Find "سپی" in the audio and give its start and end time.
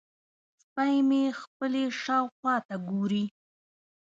0.61-0.95